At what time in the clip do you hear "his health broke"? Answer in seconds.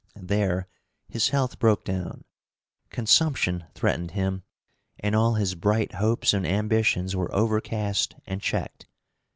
1.09-1.85